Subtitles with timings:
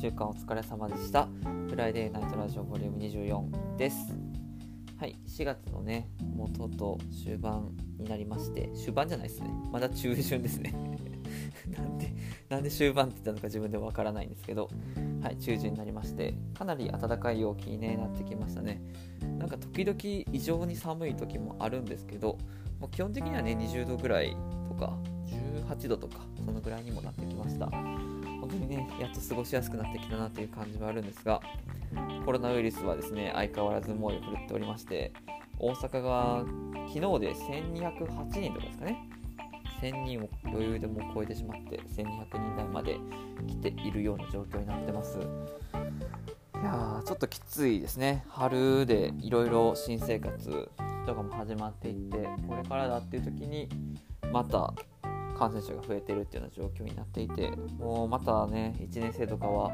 [0.00, 1.26] 週間お疲れ様でした。
[1.68, 4.14] フライデーナイトラジオボリューム24です。
[4.96, 9.50] はい4月のね元と終盤になりまして終盤じゃないですね。
[9.72, 10.72] まだ中旬ですね。
[11.76, 12.14] なんで
[12.48, 14.70] なんで終盤って言ったのか自分でもわからないんですけど。
[15.20, 18.80] はい中旬になりましてかなり暖かい陽気に、ね、なってきましたね。
[19.36, 19.98] なんか時々
[20.32, 22.38] 異常に寒い時もあるんですけど
[22.78, 24.36] もう基本的にはね20度ぐらい
[24.68, 24.96] とか
[25.66, 27.68] 18度とかそのぐらいにもなってきました。
[29.00, 31.40] やっと過ごしやすくなってきたなという感じはあるんですが
[32.24, 35.12] コロナウイルスはですね相変わらず猛威を振るっておりまして
[35.58, 36.44] 大阪が
[36.88, 39.08] 昨日で1208人とかですかね。
[39.80, 42.96] 1000人を余裕でも超えてしまって1200人台まで
[43.46, 45.18] 来ているような状況になってます。
[45.18, 45.20] い
[46.64, 48.24] やーちょっときついですね。
[48.28, 50.68] 春でいろいろ新生活
[51.06, 53.68] とかも始まっていってこれからだっていう時に
[54.32, 54.74] また
[55.38, 59.70] 感染者が増えてるっていうような状況になっていてもうまたね1年生とかは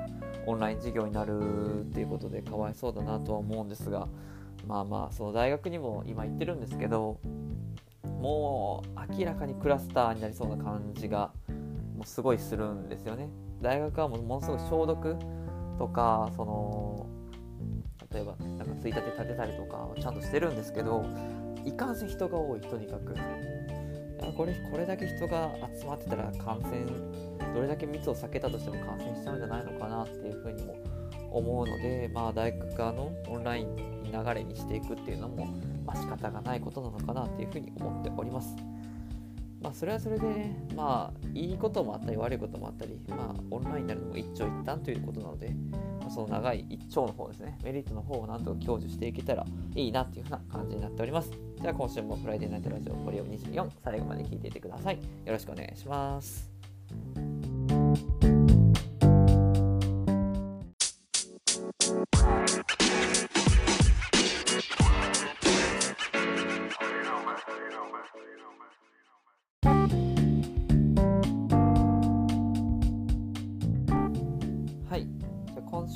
[0.46, 4.08] オンライン授業になるっていうことでかわいそうだなとは思うんですが
[4.66, 7.18] まあまあその大学にも今行ってるんですけど
[8.04, 11.32] もう明らかにクラスターになりそうな感じが
[11.96, 13.28] もうすごいするんですよね。
[13.60, 15.16] 大学はもうものすごい消毒
[15.78, 17.06] とかその
[18.12, 21.04] 例えばなんかついたて立てたりとかちゃんとしてるんですけど
[21.64, 23.14] いかんせん人が多いとにかく。
[24.32, 26.84] これこれだけ人が集まってたら感染
[27.54, 30.76] どれだけ密を避けたとしても感染しちゃうんじゃないのかなっていうふうにも
[31.30, 35.46] 思うので、まあ、大学側のオンライン流れにしていくっていうのも、
[35.84, 38.54] まあ、仕方がないことなのかなっていうふうに思っております。
[39.60, 45.54] まあ、それはそれで、まあ、いいこともあったり悪いこともあったり、まあ、オンラインになるのも一長一短ということなので、
[46.14, 51.30] その長い一丁の方ですね、メリットの方をなんとか享受していけたらいいなっていうふうな感じになっております。
[51.60, 54.96] じゃあ今週もフライデーナイトラジオボリューム24最後まで聞いていてください。
[54.96, 56.53] よろしくお願いします。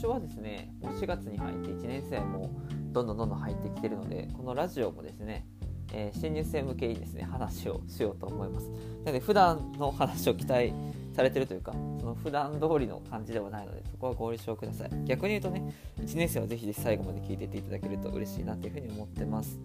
[0.09, 2.51] はですねもう4月に入って1年生も
[2.93, 5.47] どんどんどんどん入ってきてるのでこのラジオもですね、
[5.93, 8.69] えー、新入生向けにですね話をしようと思います。
[8.69, 8.77] な
[9.07, 10.73] ので普段の話を期待
[11.15, 14.91] されてるというかその普段通りの感じではないのでそこはご了承ください。
[15.05, 19.59] 逆に言うとね1年生はぜひぜひ最後まで聞いてっていただけると嬉しいなというふうに思ってます。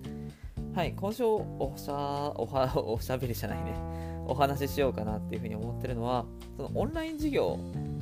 [0.73, 1.93] はい今週おしゃ
[2.35, 4.03] おはおしゃべりじゃないね。
[4.25, 7.59] お話ししようかなっていうふうに思ってるのはそのオンライン授業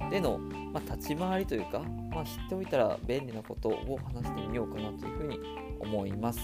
[0.09, 0.37] での、
[0.73, 1.79] まあ、立ち回りというか、
[2.11, 5.39] まあ、知っておいたら便利なことを話してみようかなというふうに
[5.79, 6.39] 思います。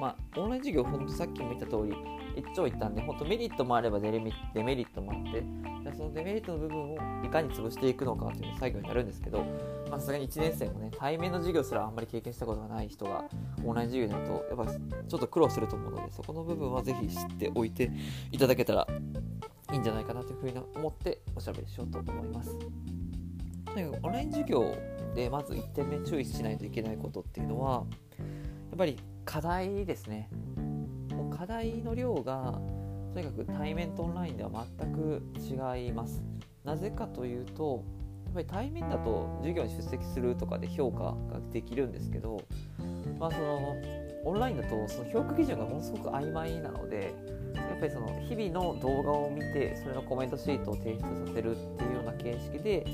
[0.00, 1.94] まあ、オンライン授業、ほんとさっきも言った通り、
[2.36, 4.30] 一長一短で、本当メリットもあればデメリ
[4.84, 5.42] ットもあって、
[5.82, 9.44] じゃそのデメリットの部分をいかに潰していくのかという作業になるんですけど、
[9.90, 13.24] さすがに1年生もね、対面の授業すらあんまり経験したことがない人が、
[13.64, 17.90] オンライン授業になると、やっぱちょっと苦労すると思うので、そこの部分はぜひ知っておいて
[18.30, 18.86] いただけたら
[19.72, 22.56] いいんじゃないかなというふうに思っておしゃべりしようと思います。
[23.66, 24.74] とにかくオンライン授業
[25.14, 27.84] でまず1点目注意しないといけないことっていうのは
[28.18, 30.30] やっぱり課題ですね。
[31.10, 32.58] もう課題の量が
[33.12, 36.22] とにかく対面とオンラインでは全く違います。
[36.64, 37.84] なぜかというと
[38.26, 42.40] やっぱり対面だと授業に出席するとかで評価ができるんですけど、
[43.18, 43.74] まあ、その
[44.24, 47.14] オンラインだとその評価基準がものすごく曖昧なので
[47.78, 52.84] っぱりその日々の動画を見てそれのコメントシートを提出させるっていうような形式で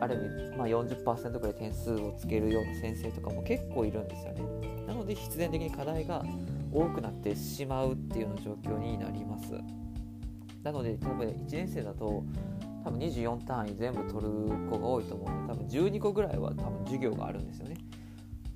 [0.00, 0.18] ある意
[0.50, 4.42] 味、まあ、40%ぐらい点数をつけるような先生とかも結構いるんですよね。
[4.86, 6.24] なので必然的に課題が
[6.72, 9.52] 多くなってしまうっていうような状況になります。
[10.62, 12.24] なので多分1年生だと
[12.82, 14.30] 多分24単位全部取る
[14.70, 17.76] 子が多いと思うので多分12個ぐらいは多分授業があるんですよね。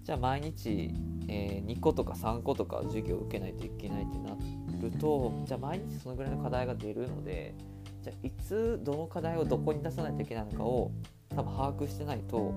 [0.02, 0.90] じゃあ毎日、
[1.28, 4.38] えー、2個とか3個とか授業を受けないといけないってなっ
[4.80, 7.54] るとじゃあ毎日そのぐらいの課題が出るので
[8.02, 10.90] じゃあいつどの課題をどこに出さないといけないのかを
[11.30, 12.54] 多分把握してないと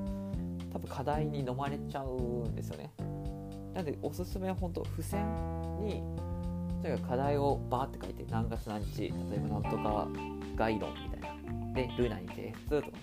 [0.72, 2.92] 多分課題に飲まれちゃうんですよね。
[3.74, 5.22] なのでおすすめは本当付箋
[5.80, 6.04] に
[6.82, 10.08] とにかく課題をバーって書いて何月何日例えばなんとか
[10.56, 11.42] 概論みたいな。
[11.74, 12.94] でルナに提出とかね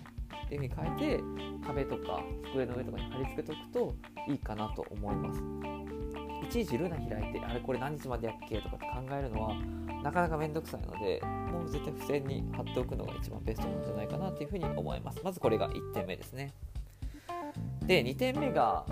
[0.44, 1.20] っていうふうに書いて
[1.66, 2.22] 壁とか
[2.52, 3.94] 机の上とかに貼り付けておく
[4.26, 5.77] といいかなと思います。
[6.42, 9.54] いちいちルナ開いてあれこれ何日までやっけとかって考えるのは
[10.02, 11.20] なかなかめんどくさいので
[11.52, 15.20] もう絶対付箋に貼っておくのが一番ベストなんじゃないかなというふうに思います。
[15.24, 16.52] まずこれが1点目ですね。
[17.86, 18.84] で2点目が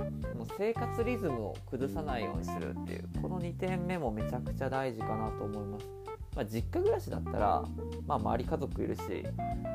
[0.57, 5.87] 生活リズムを崩さないようにするっていうこの2点目もめちゃくちゃ大事かなと思います。
[6.35, 7.65] まあ、実家暮らしだったら、
[8.07, 9.03] まあ、周り家族いるし、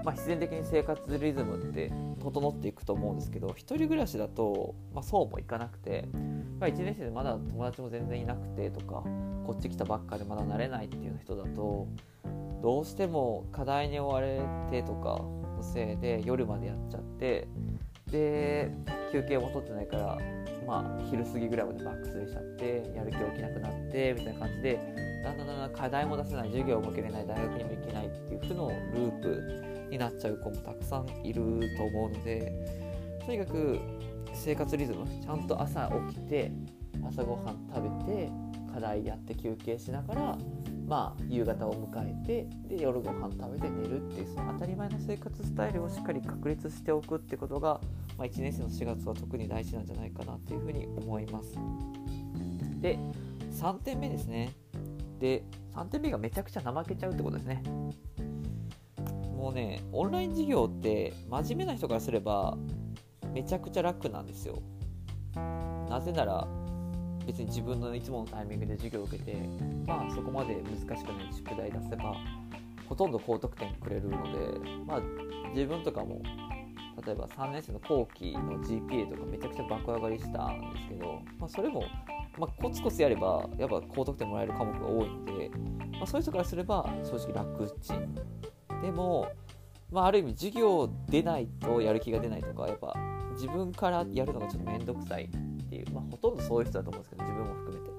[0.03, 1.91] まあ、必然的に生活リズムって
[2.21, 6.07] 整っていくと思うんですけど1人暮らしだと、ま、そうもいかなくて、
[6.62, 9.04] まあ、1年生でまだ友達も全然いなくてとか
[9.48, 11.88] こっち来たばっかでまだ慣れないっていう人だと
[12.62, 17.48] どうしても課題に追われてとかのせいで夜までやっちゃって
[18.12, 18.72] で
[19.12, 20.18] 休憩も取ってないから
[20.68, 24.80] まあ昼過ぎぐらいまでバックスレしちゃってやる気起きなくなってみたいな感じで
[25.24, 31.42] だんだんだんだん課題も出せない授業も受けれない大学にも行けないっていう負のループになっちゃう子もたくさんいる
[31.75, 32.54] と思うので
[33.25, 33.80] とにかく
[34.33, 36.51] 生活リズムちゃんと朝起きて
[37.07, 38.30] 朝ごはん食べて
[38.74, 40.38] 課題やって休憩しながら
[40.92, 47.80] まあ、夕方を迎えてで夜ご飯食べて寝るっていうその当たり前の生活スタイルをしっかり確立しておくってことが、
[48.18, 51.54] まあ、1年生の4月は特に大事なんじゃないかなっていうふうに思います。
[52.81, 53.00] で
[53.54, 54.51] 3点目ですね。
[55.18, 57.63] で3点目がめちゃくちゃ怠けちゃうってことですね。
[59.33, 62.57] もうねオンライン授業って真面目な人からすれば
[63.33, 64.62] めちゃくちゃ楽なんですよ。
[65.89, 66.48] なぜなら
[67.25, 69.36] 別に自分のいつものタイミングで授業を受けて
[69.86, 72.16] まあそこまで難しくない宿題出せば
[72.88, 75.01] ほとんど高得点くれるのでまあ
[75.54, 76.22] 自分とかも
[77.06, 81.83] 例えば3年生の後期の GPA とかめちゃくちゃ爆上がりしたんですけど、まあ、それも、
[82.38, 85.50] まあ、コツコツやればやっぱ高得点もらえる科目が多いんで、
[85.94, 88.13] まあ、そういう人からすれば正直楽ちん
[88.81, 89.31] でも、
[89.89, 92.94] まあ、ある意味授業出ないとやる気が出ないとかやっぱ
[93.42, 95.30] 自分からやるのがちょっと面倒くさいっ
[95.70, 97.92] ていう、まあ、ほとんどそういう人だと思うんですけど自分も含めて。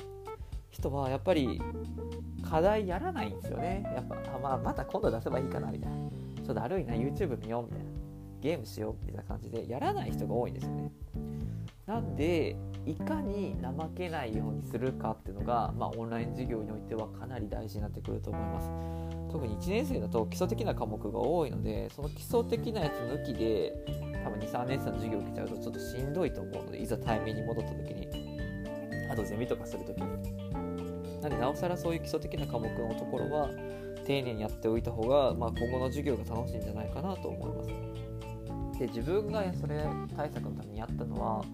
[0.71, 1.61] 人はやっぱり
[2.49, 3.83] 課題やらないんですよね。
[3.95, 5.97] やっぱあ、まあ、また今度出せばいいかなみたいな。
[5.97, 7.85] ちょっとだるいな YouTube 見ようみたいな。
[8.41, 10.91] ゲームしようみたいな感じでやらない人が多いんですよね。
[11.87, 12.57] なんで
[12.87, 18.71] いかに怠けないようにするかっていうのが、まあ、オンライン授業においてはかなり大事になってくると思います。
[19.33, 23.73] 特に1年生だと基礎的な科目が多いのでその基礎的なやつ抜きで
[24.23, 28.09] 多分23年生の授業受けちゃうとちょっとしんどいと思うのでいざ対面に戻った時に
[29.11, 30.53] あとゼミとかする時に。
[31.23, 33.49] なのでなおさらそういう基礎的な科目のところは
[34.05, 38.79] 丁寧にやっておいた方が、まあ、今後の授業が楽しいんじゃないかなと思います。
[38.79, 39.85] で自分がそれ
[40.17, 41.45] 対策のためにやったのは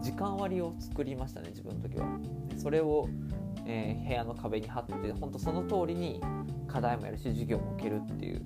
[0.00, 2.06] 時間割を作りましたね自分の時は。
[2.56, 3.08] それを、
[3.66, 6.20] えー、部屋の壁に貼って本当その通りに
[6.66, 8.42] 課題もやるし授業も受けるっていう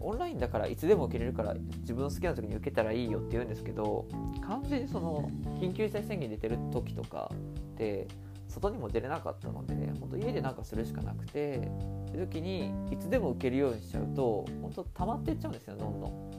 [0.00, 4.06] オンラインだからいつでも受けれるから自分の好きな時に受けたらいいよって言うんですけど
[4.46, 5.30] 完全にその
[5.60, 7.30] 緊急事態宣言出てる時とか
[7.74, 8.06] って
[8.48, 11.68] 外にも出れなかったので本当家でなんかするしかなくて
[12.08, 16.30] そういう時にいつでも受けるようにしちゃうと本当溜まってっちゃうんですよどんどん。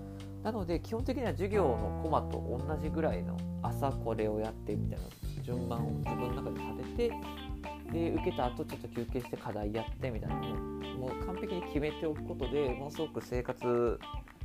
[0.44, 7.16] なので基本的には授業のコマと同じぐらいの朝これをやってみたいな順番を自分の中で立てて
[7.92, 10.46] で受けた後ちょっと休憩して課題やってみたいなの
[10.98, 14.00] もう完璧に決めておくことでものすごく生活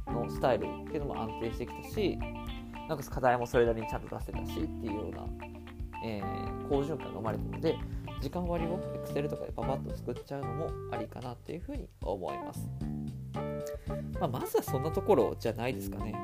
[0.06, 2.18] のスタイルっていうのも安定してきたし
[2.88, 5.50] なんか課題もそれなりにちゃんと出せたしっていうような
[6.02, 7.76] えー、好循環が生まれたので
[8.20, 12.68] 時間割を Excel とかでパパッと作っちゃうのもありかなっていうふうに思います、
[14.18, 16.14] まあ、まずはそんなところじゃないですかね。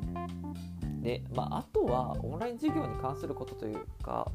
[1.02, 4.30] で、まあ、あとはオンライン授業に関することというか、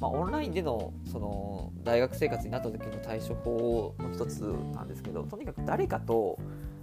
[0.00, 4.40] まあ、オンラインでのその大学生活になった時の対処法の一つ
[4.74, 6.38] なんですけどとにかく誰かと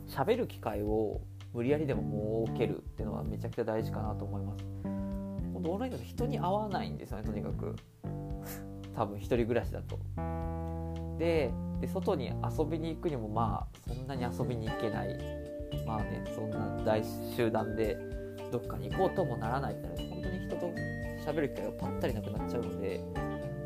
[0.08, 1.22] 喋る機会を
[1.54, 4.66] 無理やりでも設けるっていうのはめちゃくちゃ大事かなと思います。
[5.54, 7.76] 本当オンラインだと人に会わないんですよねとにかく。
[8.96, 10.00] 多分1人暮らしだと。
[11.20, 15.18] でで外に遊びに行くにもまあそんなに遊びに行けない
[15.86, 17.04] まあねそんな大
[17.36, 17.98] 集団で
[18.52, 20.93] どっかに行こうともならないってなると本当に人と
[21.24, 23.02] 喋る機会がぱったりなくなっちゃうので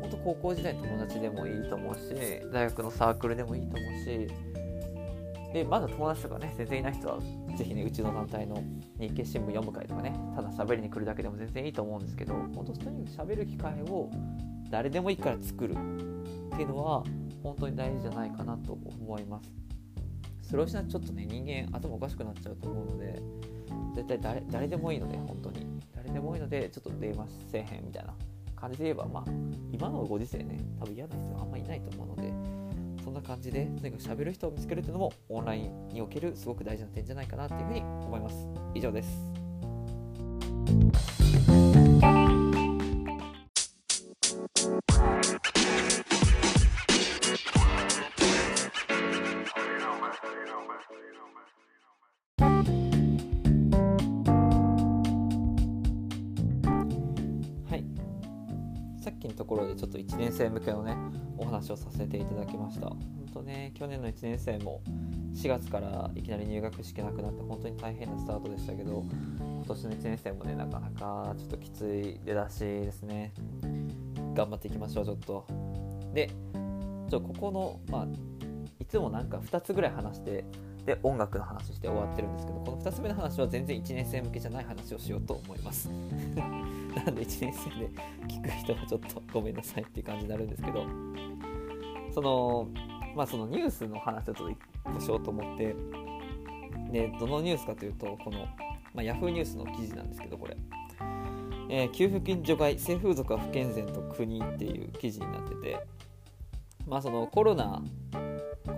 [0.00, 2.14] 本当高校時代の友達でもいいと思うし
[2.52, 4.28] 大学のサークルでもいいと思うし
[5.52, 7.18] でまだ友達とかね全然いない人は
[7.56, 8.62] 是非ねうちの団体の
[8.98, 14.10] 日経新聞読む会とかねただ喋りに来るだけでも全然いいと思うんですけど本当とにかく喋る機会を
[14.70, 15.76] 誰でもいいから作るっ
[16.56, 17.02] ていうのは
[17.42, 19.50] 本当に大事じゃないかなと思います。
[20.42, 23.20] それをしないとちょっとね人間頭おかしくなっちゃうと思うので
[23.94, 25.77] 絶対誰誰でもいいので本当に。
[26.12, 28.14] でもいいのでちょっと電話せえへんみたいな
[28.56, 29.24] 感じで言えばまあ
[29.72, 32.32] 今のご時世ね多分嫌な人はあんまりいないと思うので
[33.04, 38.46] そんな感じでとにかく喋る人を見つけるっていうのもオンラインにおけるすごく大事な点じゃないかなっていうふうに思います。
[38.74, 41.17] 以上です。
[59.28, 60.96] のところでちょっと1年生向けのね
[61.36, 62.88] お話をさせていただきました。
[62.88, 62.98] 本
[63.32, 64.82] 当ね去年の1年生も
[65.34, 69.04] 4月からいきなり入学式なくなって本当に大変なスタートでしたけど
[69.38, 73.32] 今年の1年生もねなかなかちょっときつい出だしですね。
[74.34, 75.46] 頑張っていきましょうちょっと。
[76.14, 76.30] で
[77.10, 78.06] ちょここのまあ
[78.80, 80.44] いつもなんか2つぐらい話して
[80.88, 85.90] で音楽の話して終わってるんですけどこの2つ目の話は全然1年生向けじゃない話をしようと思います。
[85.92, 87.90] なんで1年生で
[88.26, 90.86] 聞く人はちょっとごめんなさいっていう感じになるんですけど
[92.10, 92.68] その
[93.14, 94.54] まあそのニュースの話をちょっと
[94.88, 95.76] 1個しようと思って
[96.90, 98.46] でどのニュースかというとこの、
[98.94, 100.56] まあ、ヤフーニュースの記事なんですけどこれ、
[101.68, 105.86] えー、給付金除外性風俗は不健全と国っていう記事になってて
[106.86, 107.82] まあそのコロナ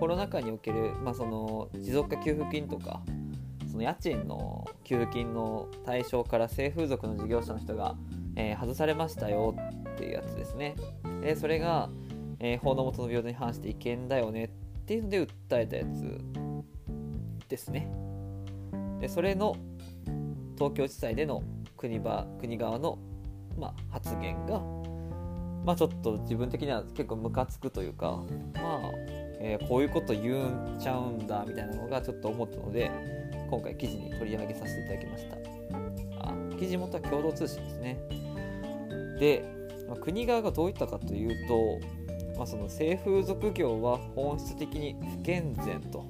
[0.01, 3.03] コロナ禍における、まあ、その持続化給付金とか
[3.69, 7.95] その家賃の給付金の対象から性風俗の事業者の人が、
[8.35, 9.55] えー、外されましたよ
[9.91, 10.75] っていうやつですね。
[11.21, 11.91] でそれが、
[12.39, 14.49] えー、法の下の平等に反して違憲だよねっ
[14.87, 17.87] ていうので訴えたやつですね。
[19.01, 19.55] でそれの
[20.55, 21.43] 東京地裁での
[21.77, 22.97] 国場国側の、
[23.55, 24.61] まあ、発言が、
[25.63, 28.23] まあ、ちょっと自分的には結構ムカつくというか
[28.55, 29.00] まあ
[29.43, 32.91] えー、こういうこと言うんちゃうんだみたいなのがちょっと思ったので
[33.49, 35.37] 今回記事に取り上げさせていただきました。
[36.19, 37.99] あ記事元は共同通信ですね。
[39.19, 39.43] で、
[39.87, 41.79] まあ、国側がどういったかというと、
[42.37, 46.05] まあ、その性風俗業は本質的に不健全と。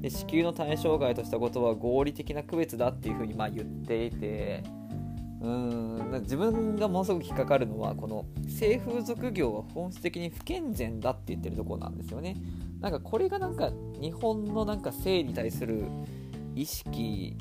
[0.00, 4.62] で支給の対象外としたことは合理的な区別だっていうふうにまあ言っていて
[5.46, 12.36] うん自分がものすごく引っかかるのはこの性風俗業は本質的に不健全だって言ってるところなんですよね。
[12.80, 15.84] なんかこれがなんか日本のなんか性に対する
[16.56, 17.36] 意識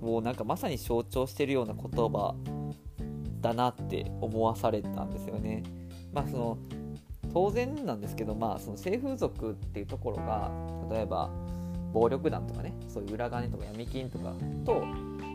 [0.00, 2.36] をなんかまさに象徴してるような言葉
[3.40, 5.64] だなって思わされたんですよね。
[6.12, 6.58] まあその
[7.32, 10.52] 当然なんですけどまあその性風俗っていうところが
[10.88, 11.30] 例えば
[11.92, 14.84] 暴力団とかねそういう裏金とか闇金とかと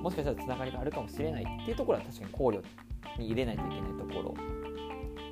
[0.02, 2.62] もしかしたらつながりがあるかもしれないっていうところは確かに考慮
[3.18, 4.36] に入れないといけないとこ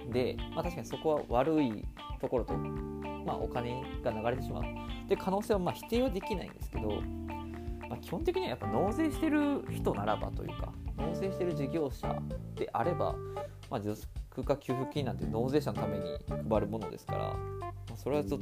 [0.07, 1.85] ろで、まあ、確かにそこは悪い
[2.19, 7.01] ところと、まあ、お金が流れてしまうっていう可能性はまあ否定はできないんですけど、
[7.89, 12.21] まあ、基本的にはやっぱ納税してる人ならばというか納税してる事業者
[12.55, 13.15] であれば、
[13.69, 16.17] まあ、持続化給付金なんて納税者のために
[16.49, 18.39] 配るものですから、まあ、それは絶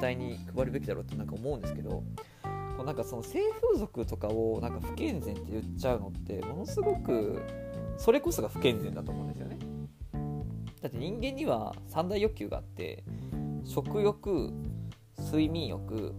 [0.00, 2.02] 対に配るべきだろうってなんか思うんですけど
[2.78, 7.42] こうなんかその性風俗とかをなんか不健全って言っちゃうのってものすごく
[7.96, 9.58] それこそが不健全だと思うんですよね。
[10.80, 13.02] だって人間には三大欲求があって
[13.64, 14.52] 食欲
[15.18, 16.14] 睡眠欲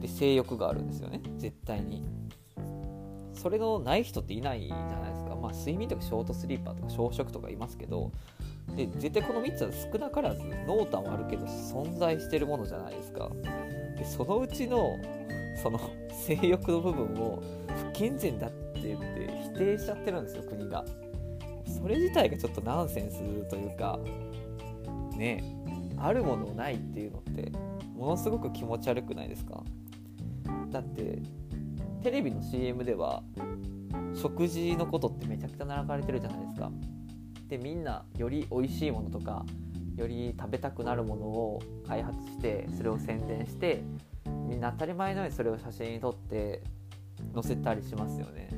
[0.00, 2.02] で性欲があるんですよね絶対に。
[3.34, 5.36] それのない人っていないじゃないですか。
[5.36, 8.12] まあ睡眠とかショートスリーパーとか小食とかいますけど
[8.74, 13.30] で絶対この3つは少なからず濃淡はあるけど存在してるものじゃないですか。
[13.98, 14.96] でそのうちの
[15.62, 15.78] その
[16.10, 17.42] 性欲の部分を
[17.92, 20.84] 不健全だって言って否定しちゃってるんですよ国が。
[21.66, 23.98] それ自体がちょっとナンセンスというか
[25.16, 25.42] ね
[25.96, 27.52] あるものないっていうのって
[27.96, 29.62] ものすごく気持ち悪くないですか？
[30.70, 31.18] だって
[32.02, 33.22] テレビの CM では
[34.14, 36.70] 食事のことってめちゃくちゃ並かれてるじゃないですか。
[37.48, 39.44] でみんなより美味しいものとか
[39.96, 43.82] より食べたくなるものを開発してそれを宣伝して
[44.52, 46.62] みんな当たり前のようにそれを写真に撮って
[47.32, 48.50] 載せたりしますよね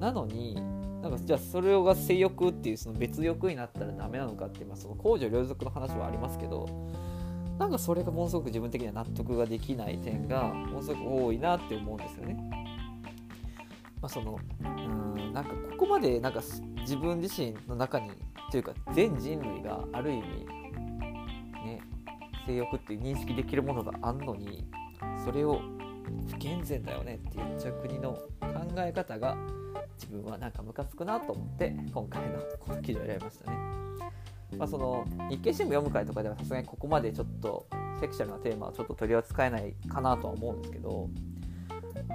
[0.00, 0.54] なのに
[1.02, 6.66] なんかじゃあそれが性欲っていうその別欲になったらダメなのかってまあその公序良俗の話はありますけど
[7.58, 12.36] なんかそれがものすごく自分的には納得ができない点がものすごく多いなって思うんですよね。
[14.00, 16.42] まあ、そのうんなんかここまでなんか
[16.80, 18.10] 自分自身の中に
[18.50, 20.22] というか全人類がある意味
[21.64, 21.91] ね
[22.46, 24.64] 性欲って認識できるものがあんのに
[25.24, 25.60] それを
[26.28, 28.28] 不健全だよねって言っちゃう国の考
[28.78, 29.36] え方が
[29.94, 33.56] 自分はなんかムカつくなと思って今回のこの記事を選びましたね。
[34.56, 37.66] まあ、その日経新聞読む会とかではさすがにここまでちょっと
[38.00, 41.08] セクシャルなテーマはちょっと取り扱えないかなとは思うんですけど、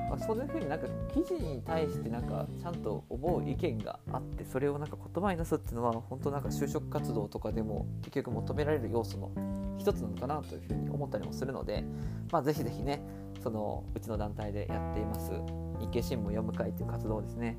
[0.09, 9.31] まあ、そういうふうになんか記事に対してなんかちゃんと思う意見があってそれをなんか言葉に出すっていうのは本当なんか就職活動とかでも結局求められる要素の
[9.77, 11.83] 一つなのかなというふうに思ったりもするので、
[12.31, 13.01] まあ、ぜひぜひね
[13.43, 15.31] そのうちの団体でやっています。
[15.79, 17.57] 日経新聞読む会という活動ですね、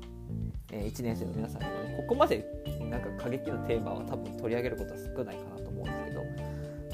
[0.71, 2.45] えー、1年生の皆さんにもねここまで
[2.89, 6.21] なんか過激なテーマは多分取り上げることは少ないかなと思うんですけど、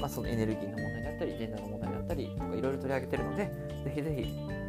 [0.00, 3.44] まあ、そのエネルギーの問題だったりジェンダーの問題だったりとかいろいろ取り上げてるので
[3.84, 4.22] ぜひぜひ、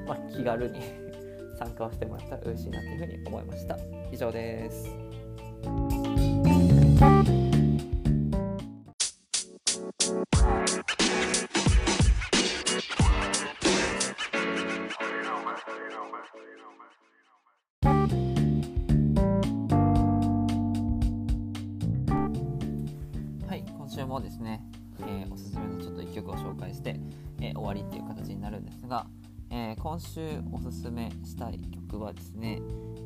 [0.08, 0.80] まあ、気軽に
[1.58, 3.78] 参加をしてもらったら嬉しいなというふうに思いました。
[4.12, 4.96] 以上です。
[30.17, 32.59] 週おすすめしたい曲はですね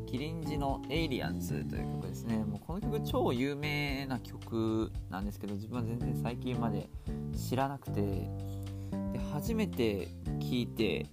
[0.07, 2.37] キリンジの「エイリアンズ」という曲ですね。
[2.37, 6.89] もうこの曲超有名な曲なんですけど自分は全然最近まで
[7.35, 10.07] 知らなくてで初めて
[10.39, 11.05] 聴いて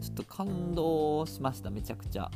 [0.00, 1.70] ちょっと感動しました。
[1.70, 2.28] めちゃくちゃ。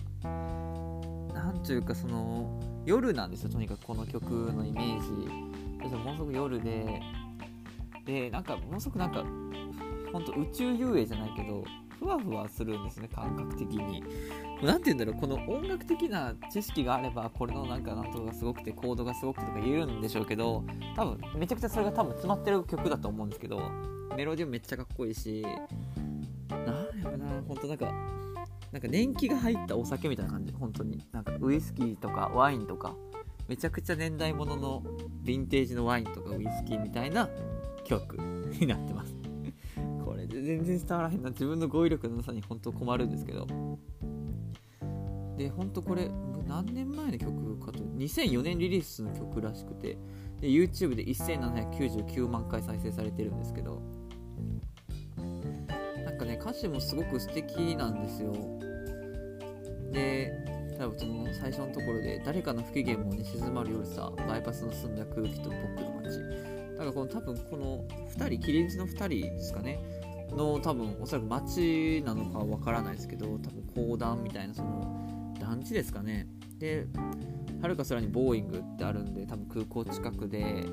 [1.34, 3.50] なんというかその夜なんですよ。
[3.50, 5.88] とにかくこの曲のイメージ。
[5.96, 7.02] ものすごく夜で
[8.04, 9.24] でなんかものすごくなんか
[10.12, 11.64] 本当宇宙遊泳じゃないけど
[12.00, 14.02] ふわふわするんですね感覚的に。
[14.62, 20.64] 何て言うんだろうこの音楽的な知識があればこれのなんかなんとかがすごくてコードがすごくてとか言えるんでしょうけど
[20.97, 23.61] 多分めちゃくちゃそれが多分詰まってる曲だと思うんですけど
[24.16, 25.42] メロディーもめっちゃかっこいいし
[26.50, 26.64] なん
[27.02, 28.21] やろな本当なんか
[28.73, 31.04] なんか年季が入ったお酒みたいな感じ本当に。
[31.12, 32.95] なんかウイスキーとかワインとか
[33.49, 34.83] めちゃくちゃ年代物の
[35.25, 37.28] ヴィンテージのワインとかウイスキーみたいな
[37.85, 39.19] 曲になってます。
[40.42, 41.30] 全然伝わらへんな。
[41.30, 43.47] 自分の語彙力のなさに本当困るんですけど。
[45.37, 46.11] で本当これ
[46.47, 49.97] 何年前の曲かと2004年リリースの曲らしくて。
[50.40, 53.82] で YouTube で1799万回再生されてるんですけど。
[56.04, 58.32] なんかね歌詞もすごく素敵なんですよ。
[59.92, 60.32] で
[60.78, 66.18] 多分その最初のところで誰かの不機嫌もね静まる夜さバイパスの澄んだ空気と僕の街。
[66.73, 67.85] だからこの多分この
[68.16, 69.78] 2人キリンジの2人ですかね。
[70.37, 76.26] の多分おそらく街なのかわからないですけど多分講談みたいなその団地ですかね。
[76.58, 76.87] で
[77.60, 80.64] はるか空にボーイングってあるんで多分空港近くで。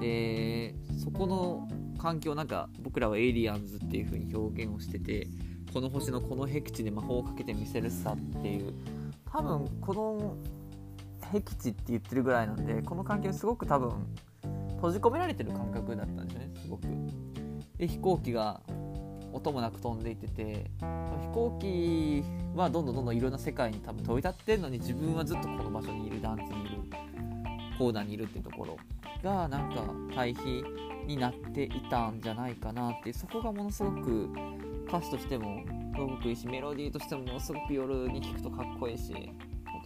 [0.00, 5.28] でそこの環境なんか僕らはエイリアンズっていう風に表現をしてて
[5.72, 8.74] この星のこの僻地で魔法をかけてみせるさっていう
[9.30, 10.36] 多分この
[11.32, 13.92] 僻地って言ってるぐらいなんでこの環境すごく多分
[14.76, 16.82] 閉じ込められてる感覚だったんですよねすごく。
[17.78, 18.60] で飛行機が
[19.34, 22.22] 音もなく飛んでいってて飛行機
[22.56, 26.82] はどんどんどんどんいろんな世界に多分飛び立ってんのに自分はずっとこの場所にいる団地にいる
[27.76, 28.76] コーナーにいるっていうところ
[29.22, 29.82] がなんか
[30.14, 30.64] 対比
[31.06, 34.30] になっていたんじゃないかなってそこがものすごく
[34.86, 39.12] 歌詞としてもすごくいいしメロディーとしてもものすごく夜に聴くとかっこいいし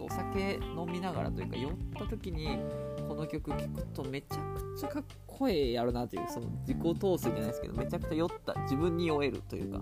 [0.01, 2.59] お酒飲みながらというか酔った時に
[3.07, 5.03] この曲聴くとめちゃくちゃかっ
[5.39, 9.79] こええやるなというその自己陶酔じゃないですけどめちゃくちゃ酔った自分に酔えるというか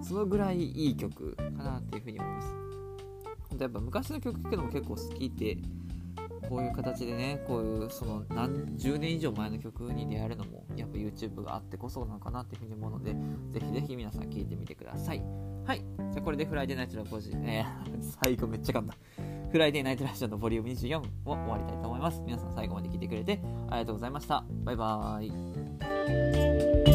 [0.00, 2.48] そのぐらいいい曲かなっていうふうに思います。
[3.58, 5.56] やっぱ昔の曲聴くのも結構好きで
[6.48, 13.12] こういう形でねこういうその何十年以上前の曲に出会えるのもやっぱ YouTube があってこそなのかなっていうふうに思うので
[13.50, 15.22] ぜひぜひ皆さん聴いてみてください。
[15.66, 15.80] はい。
[15.80, 18.94] じゃあこれでフライデーナイトの5時えー、 最後めっちゃ噛んだ。
[19.50, 22.20] フライデーナイトラジオのボリューム24を終わりたいと思います。
[22.24, 24.44] 皆さん最後まで聞いてくれてありがとうございました。
[24.64, 26.87] バイバーイ。